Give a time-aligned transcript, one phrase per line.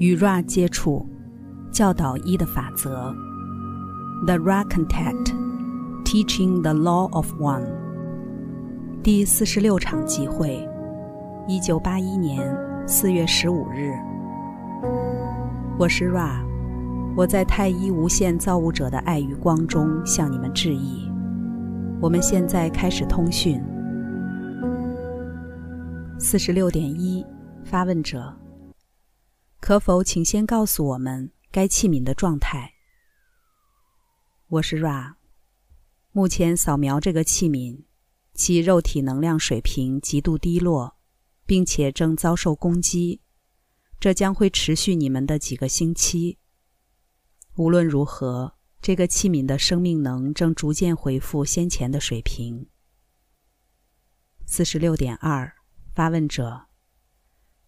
[0.00, 1.06] 与 Ra 接触，
[1.70, 3.14] 教导一的法则。
[4.26, 5.34] The Ra Contact,
[6.06, 7.66] Teaching the Law of One。
[9.02, 10.66] 第四十六场集会，
[11.46, 12.50] 一九八一年
[12.88, 13.92] 四月十五日。
[15.78, 16.42] 我是 Ra，
[17.14, 21.12] 我在太一无限造物者的爱与光中向你们致意。
[22.00, 23.62] 我们现在开始通讯。
[26.18, 27.22] 四十六点一，
[27.64, 28.34] 发问者。
[29.70, 32.74] 可否请先告诉我们该器皿的状态？
[34.48, 35.14] 我是 Ra。
[36.10, 37.84] 目前扫描这个器皿，
[38.34, 40.96] 其肉体能量水平极度低落，
[41.46, 43.20] 并且正遭受攻击。
[44.00, 46.40] 这将会持续你们的几个星期。
[47.54, 52.66] 无论如何，这个器皿的生命能正逐渐恢复先前的水平。
[54.46, 55.54] 四十六点二，
[55.94, 56.66] 发问者。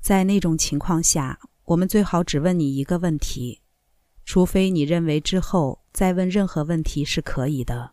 [0.00, 1.40] 在那种情况下。
[1.68, 3.60] 我们最好只问你一个问题，
[4.24, 7.92] 除非你认为之后再问任何问题是可以的。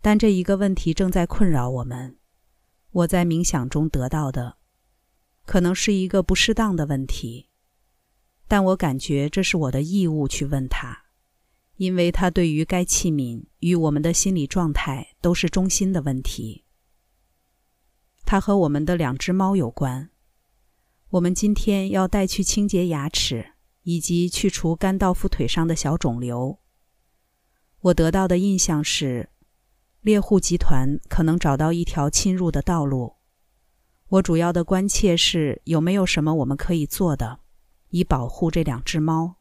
[0.00, 2.18] 但这一个问题正在困扰我们。
[2.92, 4.58] 我在冥想中得到的，
[5.44, 7.48] 可能是一个不适当的问题，
[8.46, 11.06] 但我感觉这是我的义务去问他，
[11.74, 16.62] 因为他对于该器皿与我们的心理状态都是中心的问题。
[18.24, 20.10] 它和我们的两只猫有关。
[21.14, 26.58] 我们今天要带去清洁牙齿，以及去除甘道夫腿上的小肿瘤。
[27.82, 29.30] 我得到的印象是，
[30.00, 33.14] 猎户集团可能找到一条侵入的道路。
[34.08, 37.38] 我主要的关切是有没有什么我们可以做的，
[37.90, 39.36] 以保护这两只猫。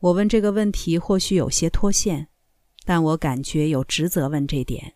[0.00, 2.26] 我问这个问题或许有些脱线，
[2.84, 4.94] 但我感觉有职责问这点。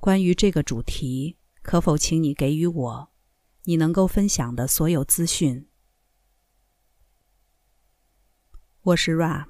[0.00, 3.10] 关于这个主题，可否请你给予我？
[3.68, 5.66] 你能够分享的所有资讯。
[8.82, 9.46] 我是 Ra，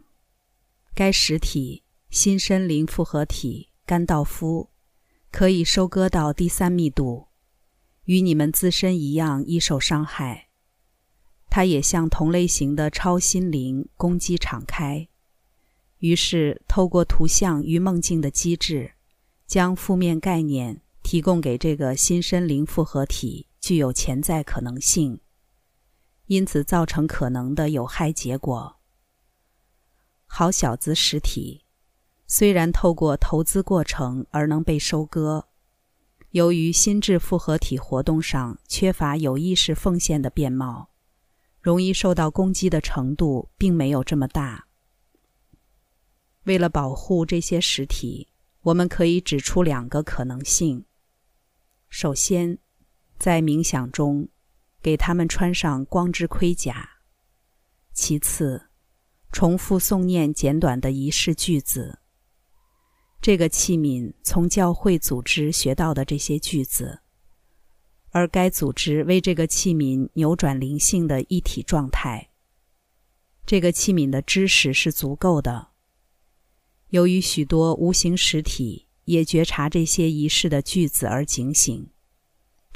[0.95, 4.70] 该实体新森灵复合体甘道夫
[5.30, 7.29] 可以收割到第三密度，
[8.05, 10.48] 与你们自身一样易受伤害。
[11.51, 15.07] 它也向同类型的超心灵攻击敞开，
[15.98, 18.95] 于是透过图像与梦境的机制，
[19.46, 23.48] 将负面概念提供给这个新森灵复合体。
[23.67, 25.19] 具有潜在可能性，
[26.27, 28.77] 因此造成可能的有害结果。
[30.25, 31.65] 好小子实体，
[32.29, 35.49] 虽然透过投资过程而能被收割，
[36.31, 40.91] 由于心智复合体活动上缺乏有意识奉献的面貌，
[41.61, 44.69] 容易受到攻击的程度并没有这么大。
[46.45, 48.29] 为了保护这些实体，
[48.61, 50.85] 我们可以指出两个可能性：
[51.89, 52.61] 首先，
[53.19, 54.29] 在冥想中，
[54.83, 56.89] 给他们穿上光之盔甲。
[57.93, 58.69] 其次，
[59.33, 62.01] 重复诵念简短的仪式句子。
[63.21, 67.01] 这个器皿从教会组织学到的这些句子，
[68.11, 72.31] 而该组织为这个器皿扭转灵性的一体状态。
[73.47, 75.69] 这个器皿的知识是足够的。
[76.91, 81.91] 由于许多无形实体也觉察这些仪式的句子而警醒。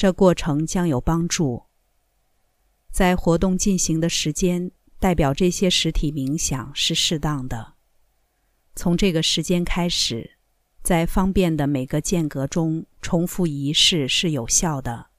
[0.01, 1.67] 这过程将有帮助。
[2.91, 7.75] 在活动进行的时间，代表这些实体冥想是适当的。
[8.75, 10.39] 从这个时间开始，
[10.83, 15.11] 在方便的每个间隔中重复仪式是有效的，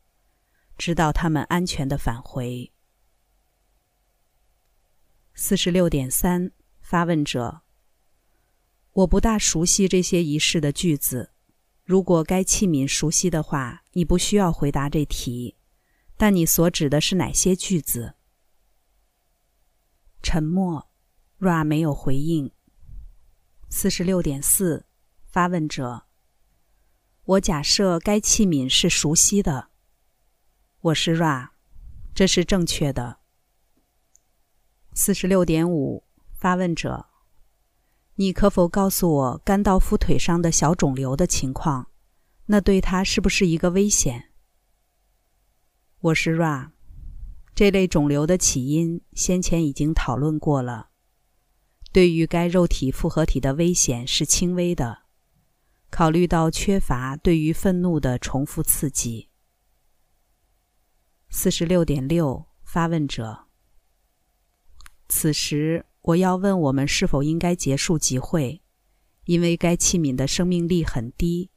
[0.79, 2.71] 直到他们安全的返回。
[5.35, 7.61] 四十六点三，发问者：
[8.93, 11.30] 我不大熟悉这些仪式的句子。
[11.91, 15.57] 如果该器皿熟悉的话，你不需要回答这题。
[16.15, 18.15] 但你所指的是哪些句子？
[20.23, 20.89] 沉默。
[21.37, 22.49] Ra 没有回应。
[23.69, 24.85] 四十六点四，
[25.25, 26.05] 发问者。
[27.25, 29.71] 我假设该器皿是熟悉的。
[30.79, 31.49] 我是 Ra，
[32.15, 33.19] 这是正确的。
[34.93, 37.10] 四十六点五，发问者。
[38.21, 41.87] 你可否告诉我甘道夫腿上的小肿瘤的情况？
[42.45, 44.29] 那对他是不是一个危险？
[46.01, 46.69] 我是 Ra，
[47.55, 50.89] 这类肿瘤的起因先前已经讨论过了。
[51.91, 54.99] 对于该肉体复合体的危险是轻微的，
[55.89, 59.29] 考虑到缺乏对于愤怒的重复刺激。
[61.27, 63.47] 四十六点六，发问者。
[65.09, 65.87] 此时。
[66.01, 68.61] 我要问我们是否应该结束集会，
[69.25, 71.51] 因为该器皿的生命力很低，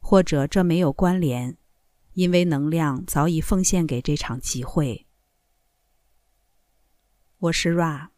[0.00, 1.56] 或者这没有关联，
[2.14, 5.06] 因为能量早已奉献给这场集会。
[7.38, 8.08] 我是 Ra，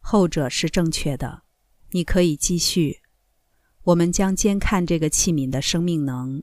[0.00, 1.44] 后者是正确的。
[1.92, 3.02] 你可以继续。
[3.82, 6.42] 我们将监看这个器皿的生命能。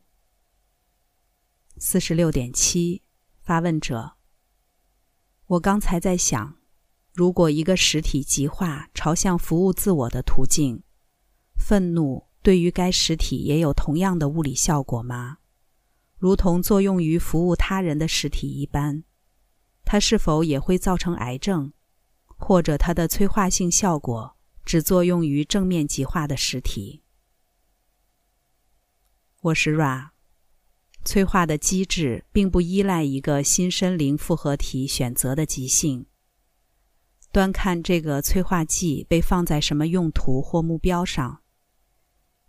[1.78, 3.04] 四十六点七，
[3.42, 4.14] 发问者。
[5.48, 6.59] 我刚才在想，
[7.20, 10.84] 如果一个实体极化朝向服务自我的途径，
[11.58, 15.40] 愤怒对于该实体也有同样的物理效果吗？
[16.18, 19.04] 如同作用于服务他人的实体一般，
[19.84, 21.74] 它是否也会造成癌症，
[22.38, 27.04] 或者它的催化性效果只作用于正面极化的实体？
[29.42, 30.12] 我是 Ra，
[31.04, 36.06] 催化的机制并不依赖一个新生灵复合体选择的极性。
[37.32, 41.42] 端看这个催化剂被放在什么用途或目标上。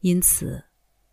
[0.00, 0.65] 因此，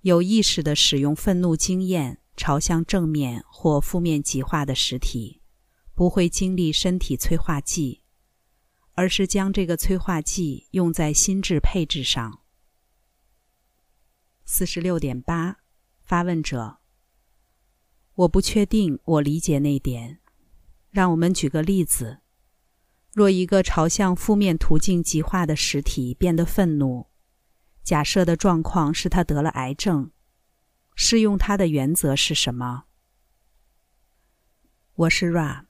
[0.01, 5.41] 有意识的使用愤怒经验朝向正面或负面极化的实体，
[5.93, 8.03] 不会经历身体催化剂，
[8.93, 12.41] 而是将这个催化剂用在心智配置上。
[14.45, 15.57] 四十六点八。
[16.03, 16.77] 发问者：
[18.15, 20.19] 我不确定我理解那点。
[20.89, 22.19] 让我们举个例子：
[23.17, 27.07] 若一个朝向负面途径极化的实体变得愤怒，
[27.81, 30.11] 假设的状况是他得了癌症，
[30.93, 32.83] 适用它的原则是什么？
[34.93, 35.65] 我是 Ra。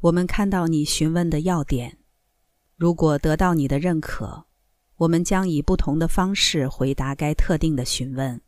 [0.00, 1.98] 我们看到你询问的要点。
[2.76, 4.46] 如果得到你的认可，
[4.96, 8.40] 我们将以不同的方式回答该特定的询问。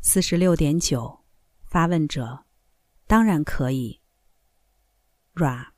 [0.00, 1.20] 四十六点九，
[1.68, 2.44] 发问者，
[3.06, 4.00] 当然可以。
[5.36, 5.68] Ra，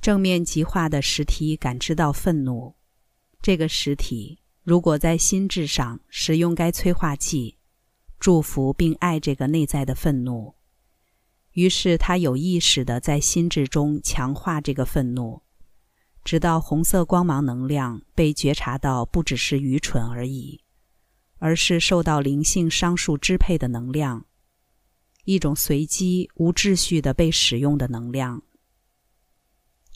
[0.00, 2.74] 正面极化的实体感知到愤怒，
[3.42, 7.58] 这个实体如果在心智上使用该催化剂，
[8.18, 10.54] 祝福并爱这个内在的愤怒，
[11.52, 15.42] 于是他有意识的在心智中强化这个愤怒，
[16.24, 20.60] 直到红色光芒能量被觉察到不只是愚蠢而已。
[21.42, 24.26] 而是受到灵性商数支配的能量，
[25.24, 28.42] 一种随机无秩序的被使用的能量。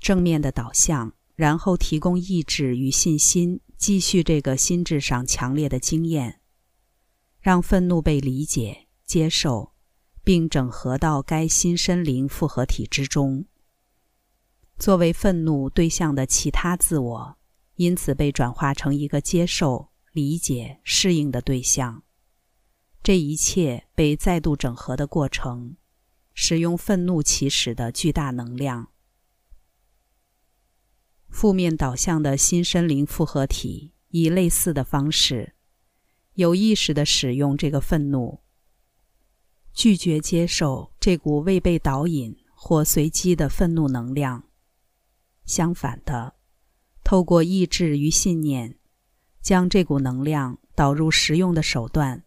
[0.04, 6.42] 正面的导向，然后提供意志与信心，继续这个心智上强烈的经验，
[7.40, 9.72] 让愤怒被理解、接受，
[10.22, 13.46] 并整合到该新身灵复合体之中，
[14.78, 17.38] 作为愤怒对象的其他自我，
[17.76, 19.88] 因此被转化成一个接受。
[20.12, 22.04] 理解、适应的对象，
[23.02, 25.76] 这一切被再度整合的过程，
[26.34, 28.90] 使用愤怒起始的巨大能量。
[31.34, 35.54] 负面导向的新生灵复合体以类似的方式，
[36.34, 38.38] 有意识的使用这个愤怒，
[39.72, 44.44] 拒绝接受这股未被导引或随机的愤怒能量。
[45.44, 46.36] 相反的，
[47.02, 48.78] 透过意志与信念。
[49.42, 52.22] 将这股能量导入实用的手段，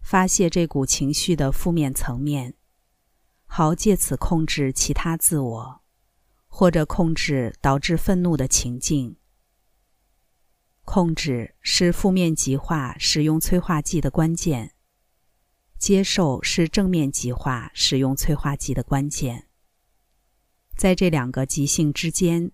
[0.00, 2.54] 发泄这股情绪的负面层面，
[3.44, 5.80] 好借此控制其他自我，
[6.58, 9.16] 或者控制导致愤怒的情境。
[10.86, 14.72] 控制是负面极化使用催化剂的关键，
[15.78, 19.48] 接受是正面极化使用催化剂的关键。
[20.78, 22.50] 在这两个极性之间，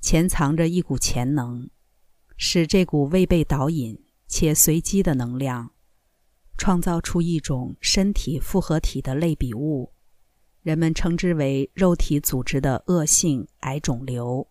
[0.00, 1.70] 潜藏着一股潜能。
[2.36, 5.70] 使这股未被导引且随机的能量，
[6.56, 9.92] 创造出一种身体复合体的类比物，
[10.68, 14.46] 人们称之为肉体组织的恶性癌肿瘤。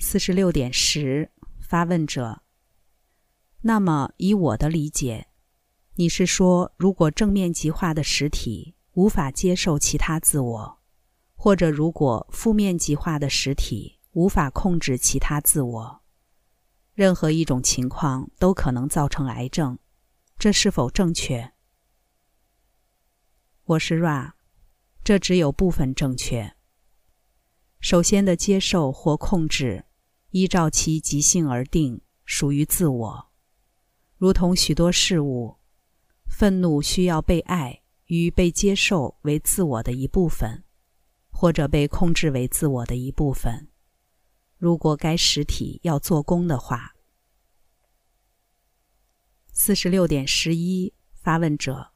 [0.00, 1.30] 四十六点十，
[1.60, 2.42] 发问者。
[3.60, 5.28] 那么，以我的理解，
[5.94, 10.78] 你是说，如果正面极化的实体无法接受其他自我，
[11.36, 14.00] 或者如果负面极化的实体？
[14.14, 16.02] 无法控制其他自我，
[16.92, 19.78] 任何一种情况都可能造成癌症，
[20.36, 21.52] 这是否正确？
[23.72, 24.32] 我是 Ra，
[25.02, 26.54] 这只有部分正确。
[27.80, 29.86] 首先的接受或控制，
[30.30, 33.32] 依照其极性而定，属于自我。
[34.18, 35.56] 如同许多事物，
[36.26, 40.64] 愤怒需要被爱与被接受为自我的一部分，
[41.30, 43.68] 或者被控制为自我的一部分。
[44.58, 46.94] 如果该实体要做工的话，
[49.52, 51.92] 四十六点十一，发问者。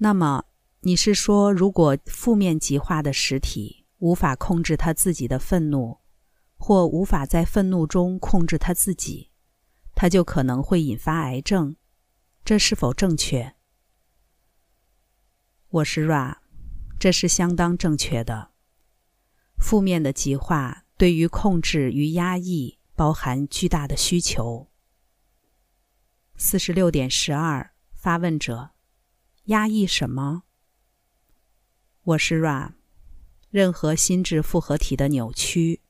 [0.00, 0.44] 那么
[0.88, 5.98] 你是说，如果负面极化的实体无法控制他自己的愤怒，
[6.56, 9.30] 或无法在愤怒中控制他自己，
[9.94, 11.76] 他就可能会引发癌症？
[12.42, 13.54] 这是否正确？
[15.68, 16.38] 我是 Ra，
[16.98, 18.52] 这是相当正确的。
[19.58, 24.70] 负面的极化对于控制与压抑包含巨大的需求。
[26.38, 28.70] 四十六点十二，发问者：
[29.44, 30.44] 压抑什么？
[32.08, 32.72] 我是 Ra。
[33.50, 35.82] 任何心智复合体的扭曲，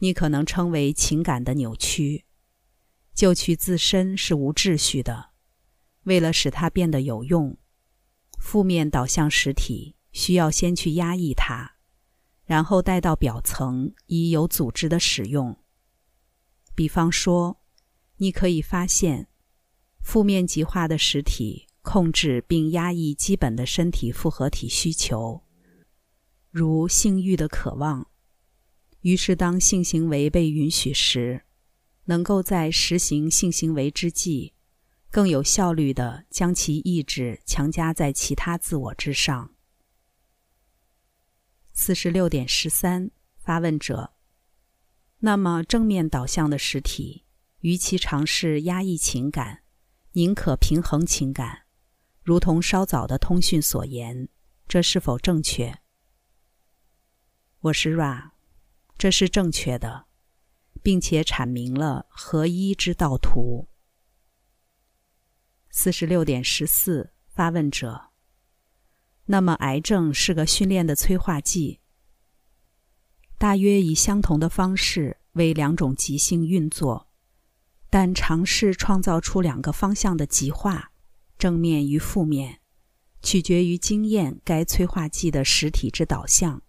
[0.00, 2.24] 你可能称为情感的扭曲。
[3.14, 5.30] 就去自身是无秩序的。
[6.02, 7.56] 为了使它变得有用，
[8.36, 11.76] 负面导向实体需要先去压抑它。
[12.44, 15.56] 然后带到表层，以有组织的使用。
[16.74, 17.60] 比方说，
[18.16, 19.28] 你可以发现，
[20.00, 25.43] 负面极化的实体控制并压抑基本的身体复合体需求，
[26.56, 28.06] 如性欲的渴望。
[29.00, 31.42] 于是，当性行为被允许时，
[32.04, 34.52] 能够在实行性行为之际，
[35.10, 39.50] 更有效率地将其意志强加在其他自我之上。
[41.72, 44.12] 四十六点十三，发问者。
[45.18, 47.24] 那么，正面导向的实体，
[47.62, 49.64] 与其尝试压抑情感，
[50.12, 51.62] 宁可平衡情感，
[52.22, 54.28] 如同稍早的通讯所言，
[54.68, 55.80] 这是否正确？
[57.64, 58.32] 我是 Ra，
[58.98, 60.04] 这是正确的，
[60.82, 63.68] 并且阐明了合一之道图。
[65.70, 68.10] 四十六点十四，发问者。
[69.24, 71.80] 那么，癌症是个训练的催化剂，
[73.38, 77.08] 大约以相同的方式为两种极性运作，
[77.88, 80.92] 但尝试创造出两个方向的极化，
[81.38, 82.60] 正面与负面，
[83.22, 86.62] 取决于经验该催化剂的实体之导向，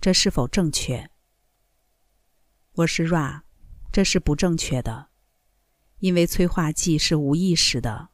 [0.00, 1.10] 这是否正确？
[2.72, 3.42] 我是 Ra，
[3.92, 5.10] 这是不正确的，
[5.98, 8.08] 因为催化剂是无意识的，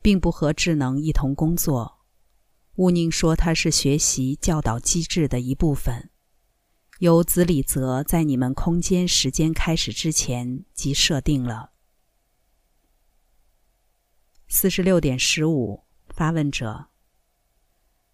[0.00, 2.00] 并不和智能一同工作。
[2.76, 6.10] 乌宁说：“它是学习教导机制的一部分，
[7.00, 11.72] 由子李泽在你们空间时间开始之前即设定了。”
[14.48, 16.86] 四十六点十五，发问者：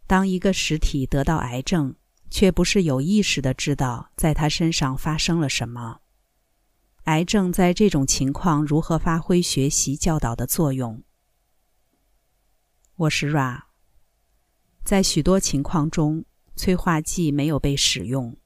[0.09, 1.95] 当一个实体得到癌症，
[2.37, 6.03] 却不是有意识的知道在他身上发生了什么，
[7.05, 11.03] 癌症在这种情况如何发挥学习教导的作用？
[12.97, 13.63] 我是 Ra。
[14.85, 18.37] 在许多情况中，催化剂没有被使用。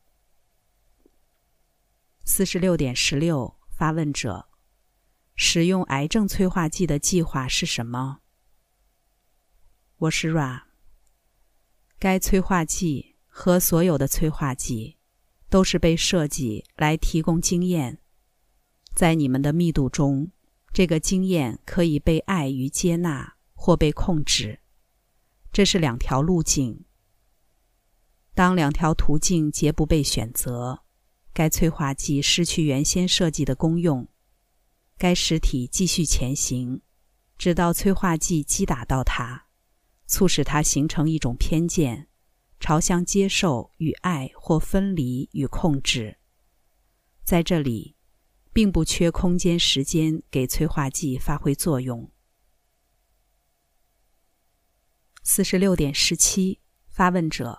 [2.24, 4.48] 四十六点十六，发问者：
[5.34, 8.20] 使用癌症催化剂的计划是什么？
[9.96, 10.62] 我是 Ra。
[11.98, 13.09] 该催化剂
[13.40, 14.98] 和所有的催化剂
[15.48, 17.98] 都是被设计来提供经验，
[18.94, 20.30] 在你们的密度中，
[20.74, 24.60] 这个经验可以被爱与接纳，或被控制。
[25.50, 26.84] 这是两条路径。
[28.34, 30.82] 当两条途径皆不被选择，
[31.32, 34.06] 该催化剂失去原先设计的功用。
[34.98, 36.82] 该实体继续前行，
[37.38, 39.46] 直到催化剂击打到它，
[40.06, 42.09] 促使它形成一种偏见，
[42.60, 46.18] 朝向接受与爱或分离与控制。
[47.24, 47.96] 在这里，
[48.52, 52.12] 并不缺空间时间给催化剂发挥作用。
[55.22, 57.58] 四十六点十七，发问者。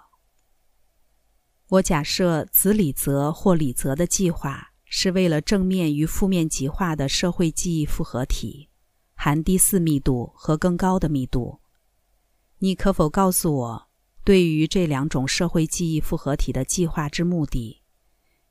[1.67, 8.69] 我假设子李泽或李泽的计划是为了正面与负面极化的社会记忆复合体，
[9.13, 11.61] 含第四密度和更高的密度。
[12.59, 13.90] 你可否告诉我，
[14.31, 17.81] 对于这两种社会记忆复合体的计划之目的，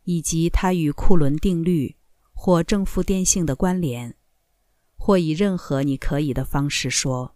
[0.04, 1.96] 以及它与库伦定律
[2.34, 4.14] 或正负电性的关联，
[4.99, 7.34] 或以任何你可以的方式说？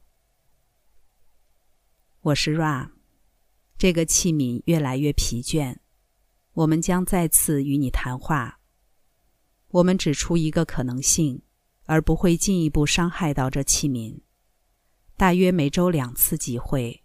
[2.20, 2.90] 我是 Ra，
[3.78, 5.78] 这个器皿越来越疲倦。
[6.52, 8.60] 我们将再次与你谈话。
[9.68, 11.40] 我们指出一个可能性，
[11.86, 14.20] 而不会进一步伤害到这器皿。
[15.16, 17.03] 大约每周两次集会，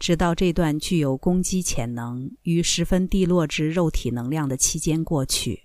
[0.00, 5.64] 直到这段具有攻击潜能与十分低落之肉体能量的期间过去。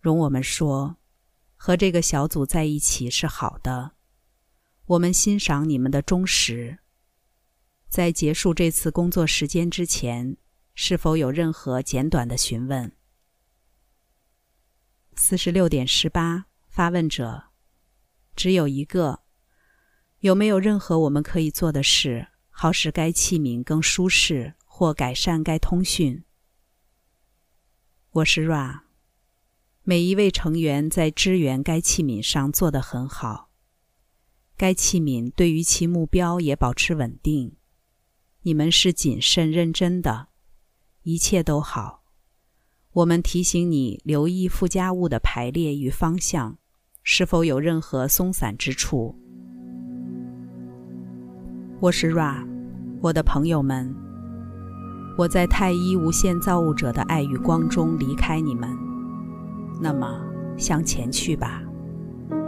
[0.00, 0.96] 容我们说，
[1.56, 3.92] 和这个小组在一起是好的。
[4.86, 6.78] 我们欣赏你们的忠实。
[7.90, 10.38] 在结束这次工作时间之前，
[10.74, 12.90] 是否有任何简短的询问？
[15.16, 17.44] 四十六点十八，发问者
[18.34, 19.20] 只有一个。
[20.20, 26.24] 有没有任何我们可以做的事，好使该器皿更舒适或改善该通讯？
[28.12, 28.80] 我是 Ra。
[29.82, 33.50] 每一位成员在支援该器皿上做得很好。
[34.56, 37.56] 该器皿对于其目标也保持稳定。
[38.40, 40.28] 你们是谨慎认真的，
[41.02, 42.04] 一切都好，
[42.92, 46.56] 我们提醒你留意附加物的排列与方向，
[47.02, 49.25] 是否有任何松散之处。
[51.78, 52.36] 我是 Ra，
[53.02, 53.94] 我的朋友们，
[55.18, 58.70] 我在太一无限造物者的爱与光中离开你们，
[59.78, 60.18] 那么
[60.56, 61.60] 向前去吧，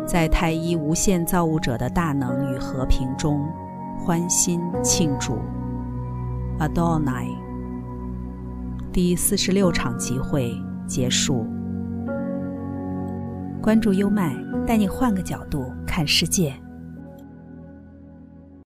[0.06, 3.46] 在太一无限造物者的大能与和平中
[3.98, 5.38] 欢欣庆祝。
[6.58, 7.28] Adonai。
[8.90, 10.56] 第四十六场集会
[10.86, 11.46] 结束。
[13.60, 14.34] 关注优麦，
[14.66, 16.54] 带你换个角度看世界。